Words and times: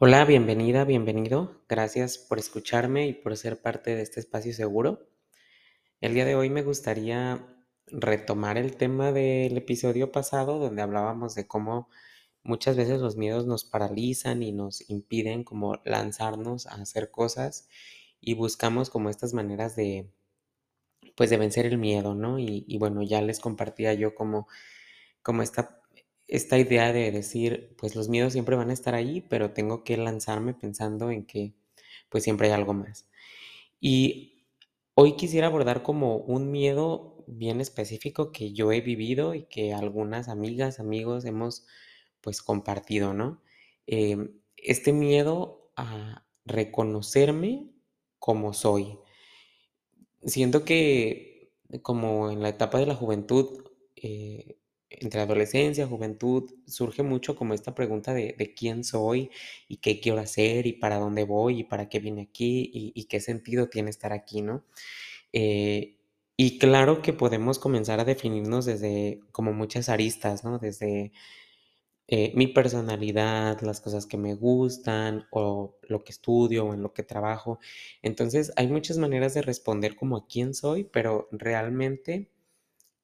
Hola, 0.00 0.24
bienvenida, 0.24 0.84
bienvenido. 0.84 1.60
Gracias 1.68 2.18
por 2.18 2.38
escucharme 2.38 3.08
y 3.08 3.14
por 3.14 3.36
ser 3.36 3.60
parte 3.60 3.96
de 3.96 4.02
este 4.02 4.20
espacio 4.20 4.52
seguro. 4.52 5.08
El 6.00 6.14
día 6.14 6.24
de 6.24 6.36
hoy 6.36 6.50
me 6.50 6.62
gustaría 6.62 7.44
retomar 7.88 8.58
el 8.58 8.76
tema 8.76 9.10
del 9.10 9.56
episodio 9.56 10.12
pasado 10.12 10.60
donde 10.60 10.82
hablábamos 10.82 11.34
de 11.34 11.48
cómo 11.48 11.88
muchas 12.44 12.76
veces 12.76 13.00
los 13.00 13.16
miedos 13.16 13.46
nos 13.46 13.64
paralizan 13.64 14.42
y 14.44 14.52
nos 14.52 14.88
impiden 14.88 15.42
como 15.42 15.80
lanzarnos 15.84 16.68
a 16.68 16.74
hacer 16.74 17.10
cosas 17.10 17.68
y 18.20 18.34
buscamos 18.34 18.90
como 18.90 19.10
estas 19.10 19.34
maneras 19.34 19.74
de 19.74 20.12
pues 21.18 21.30
de 21.30 21.38
vencer 21.38 21.66
el 21.66 21.78
miedo, 21.78 22.14
¿no? 22.14 22.38
Y, 22.38 22.78
bueno, 22.78 23.02
ya 23.02 23.20
les 23.22 23.40
compartía 23.40 23.92
yo 23.94 24.14
como, 24.14 24.48
como 25.22 25.42
esta 25.42 25.80
esta 26.28 26.58
idea 26.58 26.92
de 26.92 27.10
decir, 27.12 27.74
pues 27.78 27.96
los 27.96 28.08
miedos 28.10 28.34
siempre 28.34 28.56
van 28.56 28.70
a 28.70 28.74
estar 28.74 28.94
ahí, 28.94 29.22
pero 29.22 29.52
tengo 29.52 29.84
que 29.84 29.96
lanzarme 29.98 30.54
pensando 30.54 31.10
en 31.10 31.26
que 31.26 31.54
pues 32.10 32.24
siempre 32.24 32.48
hay 32.48 32.54
algo 32.54 32.74
más. 32.74 33.08
Y 33.80 34.46
hoy 34.94 35.16
quisiera 35.16 35.48
abordar 35.48 35.82
como 35.82 36.16
un 36.18 36.50
miedo 36.52 37.24
bien 37.28 37.60
específico 37.60 38.32
que 38.32 38.52
yo 38.52 38.72
he 38.72 38.80
vivido 38.82 39.34
y 39.34 39.44
que 39.44 39.74
algunas 39.74 40.28
amigas, 40.28 40.80
amigos 40.80 41.24
hemos 41.24 41.66
pues 42.22 42.42
compartido, 42.42 43.14
¿no? 43.14 43.42
Em, 43.86 44.32
este 44.56 44.92
miedo 44.92 45.72
a 45.76 46.26
reconocerme 46.46 47.70
como 48.18 48.52
soy. 48.54 48.98
Siento 50.24 50.64
que 50.64 51.52
como 51.82 52.30
en 52.30 52.42
la 52.42 52.48
etapa 52.48 52.78
de 52.78 52.86
la 52.86 52.94
juventud, 52.94 53.64
eh, 53.96 54.56
entre 54.90 55.20
adolescencia, 55.20 55.86
juventud, 55.86 56.50
surge 56.66 57.02
mucho 57.02 57.36
como 57.36 57.54
esta 57.54 57.74
pregunta 57.74 58.14
de, 58.14 58.54
quién 58.56 58.84
soy 58.84 59.30
y 59.68 59.76
qué 59.78 60.00
quiero 60.00 60.18
hacer 60.18 60.66
y 60.66 60.72
para 60.72 60.98
dónde 60.98 61.24
voy 61.24 61.60
y 61.60 61.64
para 61.64 61.88
qué 61.88 62.00
vine 62.00 62.22
aquí 62.22 62.70
y, 62.72 63.04
qué 63.04 63.20
sentido 63.20 63.68
tiene 63.68 63.90
estar 63.90 64.12
aquí, 64.12 64.42
¿no? 64.42 64.64
Eh, 65.32 65.96
y 66.36 66.58
claro 66.58 67.02
que 67.02 67.12
podemos 67.12 67.58
comenzar 67.58 68.00
a 68.00 68.04
definirnos 68.04 68.64
desde 68.64 69.20
como 69.32 69.52
muchas 69.52 69.88
aristas, 69.88 70.44
¿no? 70.44 70.58
Desde 70.58 71.12
eh, 72.08 72.32
mi 72.34 72.46
personalidad, 72.48 73.60
las 73.62 73.80
cosas 73.80 74.06
que 74.06 74.16
me 74.18 74.34
gustan 74.34 75.26
o 75.30 75.76
lo 75.82 76.04
que 76.04 76.12
estudio 76.12 76.66
o 76.66 76.74
en 76.74 76.82
lo 76.82 76.92
que 76.94 77.02
trabajo. 77.02 77.58
Entonces 78.02 78.52
hay 78.56 78.68
muchas 78.68 78.98
maneras 78.98 79.34
de 79.34 79.42
responder 79.42 79.96
como 79.96 80.16
a 80.16 80.26
quién 80.26 80.54
soy, 80.54 80.84
pero 80.84 81.28
realmente 81.32 82.30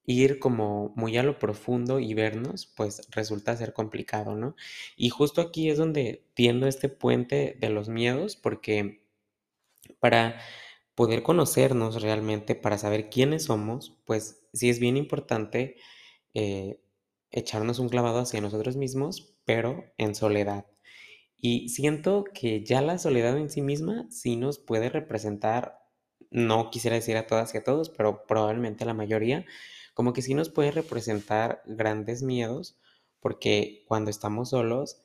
ir 0.06 0.38
como 0.38 0.92
muy 0.96 1.16
a 1.16 1.22
lo 1.22 1.38
profundo 1.38 2.00
y 2.00 2.14
vernos, 2.14 2.66
pues 2.76 3.02
resulta 3.10 3.56
ser 3.56 3.72
complicado, 3.72 4.34
¿no? 4.36 4.54
Y 4.96 5.10
justo 5.10 5.40
aquí 5.40 5.70
es 5.70 5.78
donde 5.78 6.24
tiendo 6.34 6.66
este 6.66 6.88
puente 6.88 7.56
de 7.60 7.70
los 7.70 7.88
miedos, 7.88 8.36
porque 8.36 9.02
para 10.00 10.40
poder 10.94 11.22
conocernos 11.22 12.02
realmente, 12.02 12.54
para 12.54 12.78
saber 12.78 13.10
quiénes 13.10 13.44
somos, 13.44 13.98
pues 14.04 14.42
sí 14.52 14.70
es 14.70 14.78
bien 14.78 14.96
importante 14.96 15.76
eh, 16.34 16.80
echarnos 17.34 17.78
un 17.78 17.88
clavado 17.88 18.20
hacia 18.20 18.40
nosotros 18.40 18.76
mismos, 18.76 19.34
pero 19.44 19.84
en 19.98 20.14
soledad. 20.14 20.66
Y 21.36 21.68
siento 21.68 22.24
que 22.24 22.64
ya 22.64 22.80
la 22.80 22.98
soledad 22.98 23.36
en 23.36 23.50
sí 23.50 23.60
misma 23.60 24.06
sí 24.10 24.36
nos 24.36 24.58
puede 24.58 24.88
representar, 24.88 25.78
no 26.30 26.70
quisiera 26.70 26.96
decir 26.96 27.16
a 27.16 27.26
todas 27.26 27.54
y 27.54 27.58
a 27.58 27.64
todos, 27.64 27.90
pero 27.90 28.26
probablemente 28.26 28.84
a 28.84 28.86
la 28.86 28.94
mayoría, 28.94 29.44
como 29.94 30.12
que 30.12 30.22
sí 30.22 30.34
nos 30.34 30.48
puede 30.48 30.70
representar 30.70 31.62
grandes 31.66 32.22
miedos, 32.22 32.78
porque 33.20 33.84
cuando 33.86 34.10
estamos 34.10 34.50
solos 34.50 35.02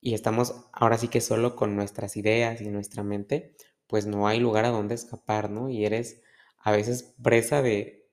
y 0.00 0.14
estamos 0.14 0.54
ahora 0.72 0.98
sí 0.98 1.08
que 1.08 1.20
solo 1.20 1.56
con 1.56 1.76
nuestras 1.76 2.16
ideas 2.16 2.60
y 2.60 2.68
nuestra 2.68 3.02
mente, 3.02 3.56
pues 3.86 4.06
no 4.06 4.28
hay 4.28 4.38
lugar 4.40 4.64
a 4.64 4.70
donde 4.70 4.94
escapar, 4.94 5.50
¿no? 5.50 5.70
Y 5.70 5.84
eres 5.84 6.22
a 6.58 6.72
veces 6.72 7.14
presa 7.22 7.62
de, 7.62 8.10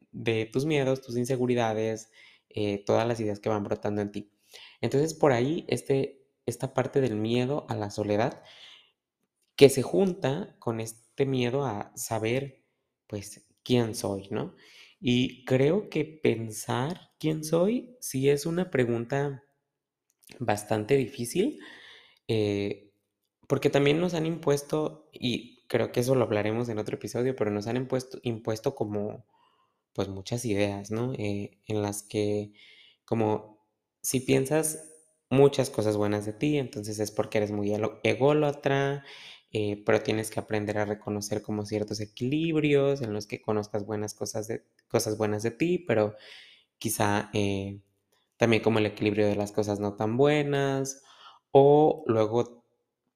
tus 0.51 0.65
miedos, 0.65 1.01
tus 1.01 1.17
inseguridades, 1.17 2.11
eh, 2.55 2.83
todas 2.85 3.07
las 3.07 3.19
ideas 3.19 3.39
que 3.39 3.49
van 3.49 3.63
brotando 3.63 4.01
en 4.01 4.11
ti. 4.11 4.31
Entonces 4.81 5.13
por 5.13 5.31
ahí 5.31 5.65
este, 5.67 6.25
esta 6.45 6.73
parte 6.73 7.01
del 7.01 7.15
miedo 7.15 7.65
a 7.69 7.75
la 7.75 7.89
soledad 7.89 8.43
que 9.55 9.69
se 9.69 9.81
junta 9.81 10.55
con 10.59 10.79
este 10.79 11.25
miedo 11.25 11.65
a 11.65 11.91
saber 11.95 12.63
pues 13.07 13.45
quién 13.63 13.95
soy, 13.95 14.27
¿no? 14.31 14.55
Y 14.99 15.45
creo 15.45 15.89
que 15.89 16.05
pensar 16.05 17.11
quién 17.19 17.43
soy 17.43 17.97
sí 17.99 18.29
es 18.29 18.45
una 18.45 18.69
pregunta 18.69 19.43
bastante 20.39 20.95
difícil, 20.95 21.59
eh, 22.27 22.91
porque 23.47 23.69
también 23.69 23.99
nos 23.99 24.13
han 24.13 24.25
impuesto, 24.25 25.09
y 25.11 25.67
creo 25.67 25.91
que 25.91 25.99
eso 26.01 26.15
lo 26.15 26.23
hablaremos 26.23 26.69
en 26.69 26.79
otro 26.79 26.95
episodio, 26.95 27.35
pero 27.35 27.51
nos 27.51 27.67
han 27.67 27.77
impuesto, 27.77 28.19
impuesto 28.23 28.75
como, 28.75 29.25
pues 29.93 30.07
muchas 30.09 30.45
ideas, 30.45 30.91
¿no? 30.91 31.13
Eh, 31.13 31.59
en 31.67 31.81
las 31.81 32.03
que, 32.03 32.53
como, 33.05 33.65
si 34.01 34.19
piensas 34.21 34.87
muchas 35.29 35.69
cosas 35.69 35.97
buenas 35.97 36.25
de 36.25 36.33
ti, 36.33 36.57
entonces 36.57 36.99
es 36.99 37.11
porque 37.11 37.37
eres 37.39 37.51
muy 37.51 37.73
ególatra, 38.03 39.03
eh, 39.51 39.83
pero 39.85 40.01
tienes 40.01 40.29
que 40.31 40.39
aprender 40.39 40.77
a 40.77 40.85
reconocer 40.85 41.41
como 41.41 41.65
ciertos 41.65 41.99
equilibrios 41.99 43.01
en 43.01 43.13
los 43.13 43.27
que 43.27 43.41
conozcas 43.41 43.85
buenas 43.85 44.13
cosas, 44.13 44.47
de, 44.47 44.63
cosas 44.87 45.17
buenas 45.17 45.43
de 45.43 45.51
ti, 45.51 45.77
pero 45.79 46.15
quizá 46.79 47.29
eh, 47.33 47.81
también 48.37 48.63
como 48.63 48.79
el 48.79 48.85
equilibrio 48.87 49.27
de 49.27 49.35
las 49.35 49.51
cosas 49.51 49.79
no 49.79 49.95
tan 49.95 50.17
buenas, 50.17 51.03
o 51.51 52.03
luego 52.07 52.65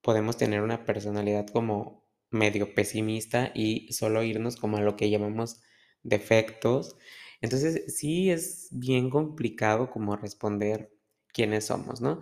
podemos 0.01 0.37
tener 0.37 0.61
una 0.61 0.85
personalidad 0.85 1.47
como 1.47 2.05
medio 2.29 2.75
pesimista 2.75 3.51
y 3.55 3.91
solo 3.93 4.23
irnos 4.23 4.57
como 4.57 4.77
a 4.77 4.81
lo 4.81 4.95
que 4.95 5.09
llamamos 5.09 5.61
defectos. 6.05 6.95
Entonces 7.41 7.95
sí 7.97 8.31
es 8.31 8.69
bien 8.71 9.09
complicado 9.09 9.91
como 9.91 10.15
responder 10.15 10.91
quiénes 11.33 11.65
somos, 11.65 12.01
¿no? 12.01 12.21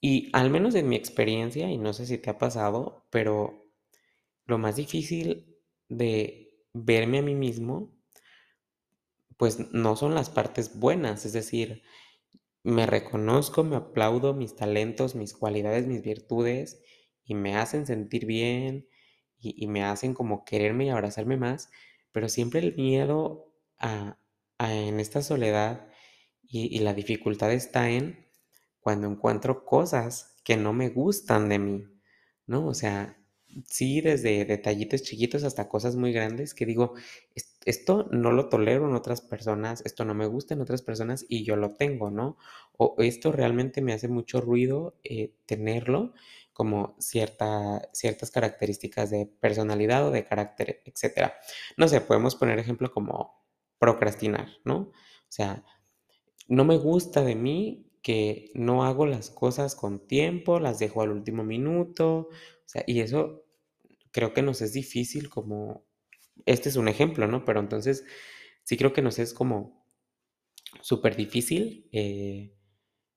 Y 0.00 0.30
al 0.32 0.50
menos 0.50 0.74
en 0.74 0.88
mi 0.88 0.96
experiencia, 0.96 1.70
y 1.70 1.78
no 1.78 1.92
sé 1.92 2.06
si 2.06 2.18
te 2.18 2.30
ha 2.30 2.38
pasado, 2.38 3.06
pero 3.10 3.70
lo 4.46 4.58
más 4.58 4.76
difícil 4.76 5.56
de 5.88 6.64
verme 6.72 7.18
a 7.18 7.22
mí 7.22 7.34
mismo, 7.34 7.92
pues 9.36 9.72
no 9.72 9.96
son 9.96 10.14
las 10.14 10.30
partes 10.30 10.78
buenas, 10.78 11.24
es 11.24 11.32
decir, 11.32 11.82
me 12.62 12.86
reconozco, 12.86 13.64
me 13.64 13.76
aplaudo 13.76 14.34
mis 14.34 14.56
talentos, 14.56 15.14
mis 15.14 15.32
cualidades, 15.34 15.86
mis 15.86 16.02
virtudes, 16.02 16.82
y 17.24 17.34
me 17.34 17.56
hacen 17.56 17.86
sentir 17.86 18.26
bien, 18.26 18.86
y, 19.38 19.66
me 19.68 19.84
hacen 19.84 20.12
como 20.14 20.44
quererme 20.44 20.86
y 20.86 20.88
abrazarme 20.90 21.36
más, 21.36 21.70
pero 22.12 22.28
siempre 22.28 22.60
el 22.60 22.76
miedo 22.76 23.52
a, 23.78 24.18
en 24.58 25.00
esta 25.00 25.22
soledad 25.22 25.88
y 26.42 26.80
la 26.80 26.94
dificultad 26.94 27.52
está 27.52 27.90
en 27.90 28.26
cuando 28.80 29.06
encuentro 29.08 29.64
cosas 29.64 30.36
que 30.44 30.56
no 30.56 30.72
me 30.72 30.88
gustan 30.88 31.48
de 31.48 31.58
mí, 31.58 31.84
¿no? 32.46 32.66
O 32.66 32.74
sea, 32.74 33.18
sí, 33.68 34.00
desde 34.00 34.44
detallitos 34.44 35.02
chiquitos 35.02 35.44
hasta 35.44 35.68
cosas 35.68 35.96
muy 35.96 36.12
grandes 36.12 36.54
que 36.54 36.66
digo, 36.66 36.94
esto 37.64 38.08
no 38.10 38.32
lo 38.32 38.48
tolero 38.48 38.88
en 38.88 38.94
otras 38.94 39.20
personas, 39.20 39.82
esto 39.84 40.04
no 40.04 40.14
me 40.14 40.26
gusta 40.26 40.54
en 40.54 40.62
otras 40.62 40.82
personas 40.82 41.26
y 41.28 41.44
yo 41.44 41.56
lo 41.56 41.74
tengo, 41.74 42.10
¿no? 42.10 42.36
O 42.76 42.94
esto 42.98 43.32
realmente 43.32 43.82
me 43.82 43.92
hace 43.92 44.08
mucho 44.08 44.40
ruido 44.40 44.98
eh, 45.04 45.34
tenerlo 45.46 46.14
como 46.52 46.96
cierta, 46.98 47.88
ciertas 47.92 48.30
características 48.30 49.10
de 49.10 49.26
personalidad 49.26 50.06
o 50.06 50.10
de 50.10 50.24
carácter, 50.24 50.82
etc. 50.84 51.32
No 51.76 51.88
sé, 51.88 52.00
podemos 52.00 52.36
poner 52.36 52.58
ejemplo 52.58 52.90
como 52.92 53.44
procrastinar, 53.78 54.48
¿no? 54.64 54.76
O 54.76 54.92
sea, 55.32 55.64
no 56.48 56.64
me 56.64 56.76
gusta 56.76 57.22
de 57.22 57.34
mí 57.34 57.90
que 58.02 58.50
no 58.54 58.84
hago 58.84 59.06
las 59.06 59.30
cosas 59.30 59.74
con 59.74 60.06
tiempo, 60.06 60.60
las 60.60 60.78
dejo 60.78 61.02
al 61.02 61.10
último 61.10 61.44
minuto, 61.44 62.28
o 62.30 62.66
sea, 62.66 62.84
y 62.86 63.00
eso 63.00 63.44
creo 64.10 64.32
que 64.34 64.42
nos 64.42 64.62
es 64.62 64.72
difícil 64.72 65.28
como, 65.30 65.84
este 66.46 66.68
es 66.68 66.76
un 66.76 66.88
ejemplo, 66.88 67.26
¿no? 67.26 67.44
Pero 67.44 67.60
entonces 67.60 68.04
sí 68.64 68.76
creo 68.76 68.92
que 68.92 69.02
nos 69.02 69.18
es 69.18 69.34
como 69.34 69.84
súper 70.82 71.16
difícil 71.16 71.88
eh, 71.92 72.54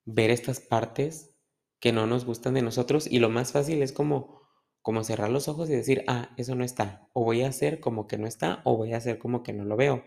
ver 0.04 0.30
estas 0.30 0.60
partes 0.60 1.36
que 1.80 1.92
no 1.92 2.06
nos 2.06 2.24
gustan 2.24 2.54
de 2.54 2.62
nosotros 2.62 3.06
y 3.10 3.18
lo 3.18 3.28
más 3.28 3.52
fácil 3.52 3.82
es 3.82 3.92
como, 3.92 4.40
como 4.82 5.04
cerrar 5.04 5.30
los 5.30 5.48
ojos 5.48 5.68
y 5.68 5.74
decir, 5.74 6.04
ah, 6.08 6.32
eso 6.36 6.54
no 6.54 6.64
está, 6.64 7.08
o 7.12 7.24
voy 7.24 7.42
a 7.42 7.48
hacer 7.48 7.80
como 7.80 8.06
que 8.06 8.18
no 8.18 8.26
está, 8.26 8.62
o 8.64 8.76
voy 8.76 8.92
a 8.92 8.98
hacer 8.98 9.18
como 9.18 9.42
que 9.42 9.52
no 9.52 9.64
lo 9.64 9.76
veo. 9.76 10.04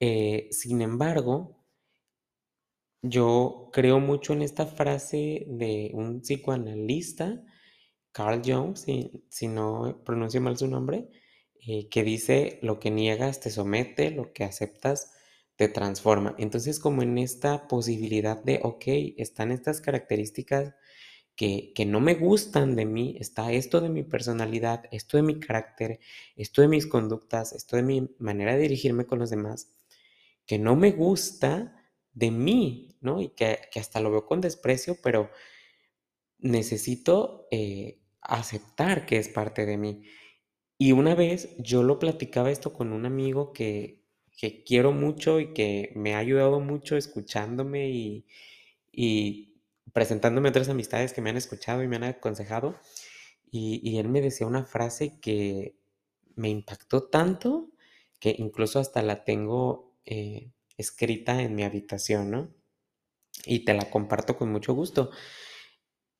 Eh, 0.00 0.48
sin 0.50 0.82
embargo, 0.82 1.64
yo 3.02 3.68
creo 3.72 4.00
mucho 4.00 4.32
en 4.32 4.42
esta 4.42 4.66
frase 4.66 5.44
de 5.48 5.90
un 5.94 6.22
psicoanalista, 6.22 7.44
Carl 8.12 8.40
Jung, 8.44 8.76
si, 8.76 9.48
no 9.48 10.02
pronuncio 10.04 10.40
mal 10.40 10.56
su 10.56 10.68
nombre, 10.68 11.08
eh, 11.66 11.88
que 11.88 12.02
dice, 12.02 12.58
lo 12.62 12.78
que 12.80 12.90
niegas 12.90 13.40
te 13.40 13.50
somete, 13.50 14.10
lo 14.10 14.32
que 14.32 14.44
aceptas 14.44 15.12
te 15.56 15.68
transforma. 15.68 16.34
Entonces, 16.38 16.80
como 16.80 17.02
en 17.02 17.18
esta 17.18 17.68
posibilidad 17.68 18.42
de, 18.42 18.60
ok, 18.62 18.84
están 19.16 19.52
estas 19.52 19.80
características 19.80 20.74
que, 21.36 21.72
que, 21.74 21.86
no 21.86 22.00
me 22.00 22.14
gustan 22.14 22.76
de 22.76 22.86
mí, 22.86 23.16
está 23.20 23.52
esto 23.52 23.80
de 23.80 23.88
mi 23.88 24.04
personalidad, 24.04 24.84
esto 24.92 25.16
de 25.16 25.24
mi 25.24 25.40
carácter, 25.40 26.00
esto 26.36 26.62
de 26.62 26.68
mis 26.68 26.86
conductas, 26.86 27.52
esto 27.52 27.76
de 27.76 27.82
mi 27.82 28.08
manera 28.18 28.54
de 28.54 28.62
dirigirme 28.62 29.06
con 29.06 29.18
los 29.18 29.30
demás, 29.30 29.74
que 30.46 30.58
no 30.58 30.76
me 30.76 30.92
gusta 30.92 31.76
de 32.12 32.30
mí, 32.30 32.96
¿no? 33.00 33.20
Y 33.20 33.30
que, 33.30 33.58
que 33.72 33.80
hasta 33.80 34.00
lo 34.00 34.10
veo 34.10 34.26
con 34.26 34.40
desprecio, 34.40 34.96
pero 35.02 35.30
necesito 36.38 37.46
eh, 37.50 38.00
aceptar 38.20 39.06
que 39.06 39.18
es 39.18 39.28
parte 39.28 39.66
de 39.66 39.76
mí. 39.76 40.02
Y 40.78 40.92
una 40.92 41.14
vez 41.14 41.56
yo 41.58 41.82
lo 41.82 41.98
platicaba 41.98 42.50
esto 42.50 42.72
con 42.72 42.92
un 42.92 43.06
amigo 43.06 43.52
que, 43.52 44.02
que 44.36 44.64
quiero 44.64 44.92
mucho 44.92 45.40
y 45.40 45.52
que 45.54 45.92
me 45.94 46.14
ha 46.14 46.18
ayudado 46.18 46.60
mucho 46.60 46.96
escuchándome 46.96 47.90
y, 47.90 48.26
y 48.92 49.62
presentándome 49.92 50.48
otras 50.48 50.68
amistades 50.68 51.12
que 51.12 51.20
me 51.22 51.30
han 51.30 51.36
escuchado 51.36 51.82
y 51.82 51.88
me 51.88 51.96
han 51.96 52.04
aconsejado. 52.04 52.76
Y, 53.50 53.80
y, 53.88 53.98
él 53.98 54.08
me 54.08 54.20
decía 54.20 54.46
una 54.46 54.64
frase 54.64 55.20
que 55.20 55.76
me 56.36 56.48
impactó 56.48 57.04
tanto 57.04 57.70
que 58.20 58.34
incluso 58.38 58.80
hasta 58.80 59.02
la 59.02 59.24
tengo 59.24 59.94
eh, 60.06 60.50
escrita 60.76 61.42
en 61.42 61.54
mi 61.54 61.62
habitación, 61.62 62.30
¿no? 62.30 62.54
Y 63.46 63.64
te 63.64 63.74
la 63.74 63.90
comparto 63.90 64.36
con 64.36 64.50
mucho 64.50 64.74
gusto. 64.74 65.10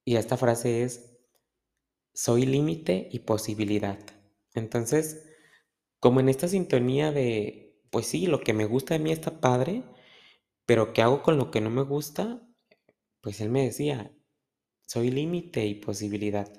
Y 0.04 0.16
esta 0.16 0.36
frase 0.36 0.82
es, 0.84 1.16
soy 2.12 2.46
límite 2.46 3.08
y 3.10 3.20
posibilidad. 3.20 3.98
Entonces, 4.54 5.24
como 6.00 6.20
en 6.20 6.28
esta 6.28 6.48
sintonía 6.48 7.12
de, 7.12 7.78
pues 7.90 8.06
sí, 8.06 8.26
lo 8.26 8.40
que 8.40 8.54
me 8.54 8.66
gusta 8.66 8.94
de 8.94 9.00
mí 9.00 9.12
está 9.12 9.40
padre, 9.40 9.84
pero 10.66 10.92
¿qué 10.92 11.02
hago 11.02 11.22
con 11.22 11.38
lo 11.38 11.50
que 11.50 11.60
no 11.60 11.70
me 11.70 11.82
gusta? 11.82 12.42
Pues 13.22 13.40
él 13.40 13.50
me 13.50 13.64
decía, 13.64 14.12
soy 14.86 15.10
límite 15.10 15.66
y 15.66 15.76
posibilidad. 15.76 16.52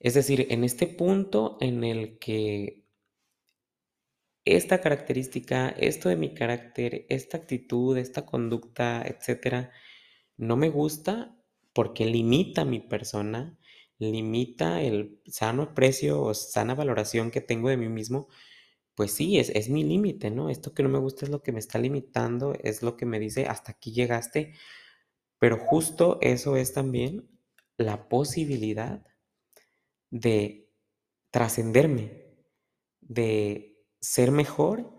Es 0.00 0.14
decir, 0.14 0.48
en 0.50 0.64
este 0.64 0.86
punto 0.88 1.58
en 1.60 1.84
el 1.84 2.18
que 2.18 2.86
esta 4.44 4.80
característica, 4.80 5.68
esto 5.70 6.08
de 6.08 6.16
mi 6.16 6.34
carácter, 6.34 7.06
esta 7.08 7.36
actitud, 7.36 7.96
esta 7.98 8.24
conducta, 8.26 9.02
etcétera, 9.06 9.70
no 10.36 10.56
me 10.56 10.70
gusta 10.70 11.36
porque 11.72 12.06
limita 12.06 12.64
mi 12.64 12.80
persona, 12.80 13.58
limita 13.98 14.82
el 14.82 15.20
sano 15.26 15.62
aprecio 15.64 16.22
o 16.22 16.34
sana 16.34 16.74
valoración 16.74 17.30
que 17.30 17.40
tengo 17.40 17.68
de 17.68 17.76
mí 17.76 17.88
mismo, 17.88 18.28
pues 18.94 19.12
sí, 19.12 19.38
es, 19.38 19.50
es 19.50 19.70
mi 19.70 19.84
límite, 19.84 20.30
¿no? 20.30 20.50
Esto 20.50 20.74
que 20.74 20.82
no 20.82 20.88
me 20.90 20.98
gusta 20.98 21.24
es 21.26 21.30
lo 21.30 21.42
que 21.42 21.52
me 21.52 21.60
está 21.60 21.78
limitando, 21.78 22.54
es 22.62 22.82
lo 22.82 22.96
que 22.96 23.06
me 23.06 23.20
dice, 23.20 23.46
hasta 23.46 23.72
aquí 23.72 23.92
llegaste, 23.92 24.54
pero 25.38 25.58
justo 25.58 26.18
eso 26.22 26.56
es 26.56 26.72
también 26.74 27.28
la 27.78 28.08
posibilidad 28.08 29.04
de 30.10 30.70
trascenderme, 31.30 32.24
de 33.00 33.84
ser 34.00 34.30
mejor, 34.30 34.92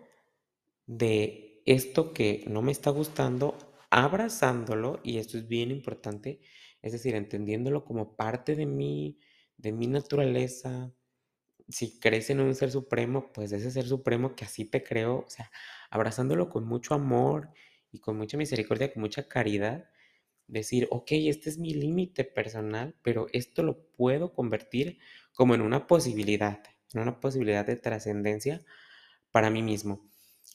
de 0.87 1.63
esto 1.65 2.13
que 2.13 2.45
no 2.47 2.61
me 2.61 2.71
está 2.71 2.91
gustando, 2.91 3.57
abrazándolo, 3.89 4.99
y 5.03 5.17
esto 5.19 5.37
es 5.37 5.47
bien 5.47 5.71
importante, 5.71 6.41
es 6.81 6.93
decir, 6.93 7.15
entendiéndolo 7.15 7.85
como 7.85 8.15
parte 8.15 8.55
de 8.55 8.65
mí, 8.65 9.19
de 9.57 9.71
mi 9.71 9.87
naturaleza. 9.87 10.93
Si 11.67 11.99
crees 11.99 12.29
en 12.29 12.39
un 12.39 12.55
ser 12.55 12.71
supremo, 12.71 13.31
pues 13.33 13.51
ese 13.51 13.71
ser 13.71 13.85
supremo 13.87 14.35
que 14.35 14.45
así 14.45 14.65
te 14.65 14.83
creo, 14.83 15.25
o 15.27 15.29
sea, 15.29 15.51
abrazándolo 15.89 16.49
con 16.49 16.65
mucho 16.65 16.93
amor 16.93 17.51
y 17.91 17.99
con 17.99 18.17
mucha 18.17 18.37
misericordia, 18.37 18.91
con 18.93 19.01
mucha 19.01 19.27
caridad, 19.27 19.89
decir, 20.47 20.87
ok, 20.91 21.11
este 21.11 21.49
es 21.49 21.57
mi 21.59 21.73
límite 21.73 22.23
personal, 22.23 22.95
pero 23.03 23.27
esto 23.33 23.63
lo 23.63 23.91
puedo 23.91 24.33
convertir 24.33 24.99
como 25.33 25.55
en 25.55 25.61
una 25.61 25.87
posibilidad, 25.87 26.63
en 26.93 27.01
una 27.01 27.19
posibilidad 27.19 27.65
de 27.65 27.75
trascendencia 27.75 28.61
para 29.31 29.49
mí 29.49 29.61
mismo. 29.61 30.09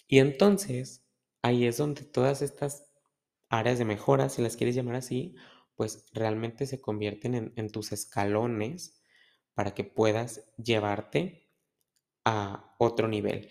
Y 0.08 0.18
entonces, 0.18 1.06
ahí 1.42 1.66
es 1.66 1.76
donde 1.76 2.02
todas 2.02 2.42
estas 2.42 2.90
áreas 3.48 3.78
de 3.78 3.84
mejora, 3.84 4.28
si 4.28 4.42
las 4.42 4.56
quieres 4.56 4.74
llamar 4.74 4.96
así, 4.96 5.36
pues 5.76 6.08
realmente 6.12 6.66
se 6.66 6.80
convierten 6.80 7.52
en, 7.56 7.70
tus 7.70 7.92
escalones 7.92 9.02
para 9.54 9.74
que 9.74 9.84
puedas 9.84 10.52
llevarte 10.56 11.50
a 12.24 12.74
otro 12.78 13.08
nivel. 13.08 13.50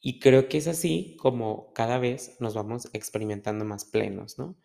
Y 0.00 0.18
creo 0.20 0.48
que 0.48 0.58
es 0.58 0.68
así 0.68 1.16
como 1.18 1.72
cada 1.72 1.98
vez 1.98 2.36
nos 2.40 2.54
vamos 2.54 2.88
experimentando 2.92 3.64
más 3.64 3.84
plenos, 3.84 4.38
¿no? 4.38 4.58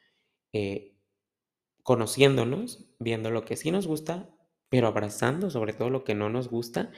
Eh, 0.54 0.98
conociéndonos, 1.84 2.94
viendo 3.00 3.32
lo 3.32 3.46
que 3.46 3.56
sí 3.56 3.72
nos 3.72 3.88
gusta, 3.88 4.30
pero 4.70 4.88
abrazando 4.88 5.50
sobre 5.50 5.74
todo 5.74 5.90
lo 5.90 6.04
que 6.04 6.16
no 6.16 6.30
nos 6.30 6.50
gusta 6.50 6.92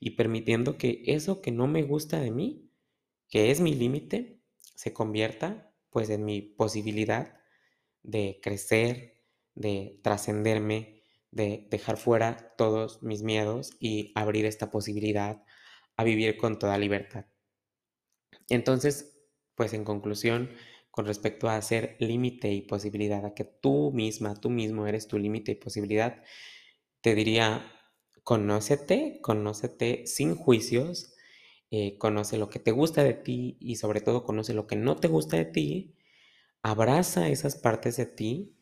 y 0.00 0.10
permitiendo 0.10 0.78
que 0.78 1.02
eso 1.06 1.40
que 1.40 1.52
no 1.52 1.68
me 1.68 1.82
gusta 1.82 2.18
de 2.20 2.32
mí, 2.32 2.70
que 3.28 3.50
es 3.50 3.60
mi 3.60 3.74
límite, 3.74 4.40
se 4.74 4.92
convierta 4.92 5.72
pues 5.90 6.10
en 6.10 6.24
mi 6.24 6.42
posibilidad 6.42 7.36
de 8.02 8.40
crecer, 8.42 9.21
de 9.54 10.00
trascenderme, 10.02 11.02
de 11.30 11.66
dejar 11.70 11.96
fuera 11.96 12.54
todos 12.56 13.02
mis 13.02 13.22
miedos 13.22 13.72
y 13.80 14.12
abrir 14.14 14.46
esta 14.46 14.70
posibilidad 14.70 15.42
a 15.96 16.04
vivir 16.04 16.36
con 16.36 16.58
toda 16.58 16.78
libertad. 16.78 17.26
Entonces, 18.48 19.18
pues 19.54 19.72
en 19.72 19.84
conclusión, 19.84 20.50
con 20.90 21.06
respecto 21.06 21.48
a 21.48 21.60
ser 21.62 21.96
límite 22.00 22.52
y 22.52 22.62
posibilidad, 22.62 23.24
a 23.24 23.34
que 23.34 23.44
tú 23.44 23.92
misma, 23.92 24.34
tú 24.34 24.50
mismo 24.50 24.86
eres 24.86 25.08
tu 25.08 25.18
límite 25.18 25.52
y 25.52 25.54
posibilidad, 25.56 26.22
te 27.00 27.14
diría, 27.14 27.72
conócete, 28.24 29.20
conócete 29.22 30.06
sin 30.06 30.36
juicios, 30.36 31.14
eh, 31.70 31.96
conoce 31.98 32.38
lo 32.38 32.50
que 32.50 32.58
te 32.58 32.70
gusta 32.70 33.04
de 33.04 33.14
ti 33.14 33.56
y 33.60 33.76
sobre 33.76 34.00
todo 34.00 34.24
conoce 34.24 34.54
lo 34.54 34.66
que 34.66 34.76
no 34.76 34.96
te 34.96 35.08
gusta 35.08 35.36
de 35.38 35.46
ti, 35.46 35.96
abraza 36.62 37.28
esas 37.28 37.56
partes 37.56 37.96
de 37.96 38.06
ti 38.06 38.56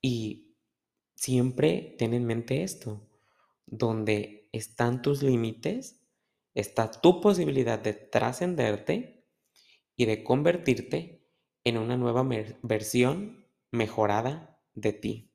y 0.00 0.56
siempre 1.14 1.94
ten 1.98 2.14
en 2.14 2.24
mente 2.26 2.62
esto, 2.62 3.06
donde 3.66 4.48
están 4.52 5.02
tus 5.02 5.22
límites, 5.22 6.00
está 6.54 6.90
tu 6.90 7.20
posibilidad 7.20 7.78
de 7.78 7.92
trascenderte 7.92 9.26
y 9.96 10.06
de 10.06 10.24
convertirte 10.24 11.26
en 11.64 11.78
una 11.78 11.96
nueva 11.96 12.26
versión 12.62 13.46
mejorada 13.70 14.60
de 14.74 14.92
ti. 14.92 15.30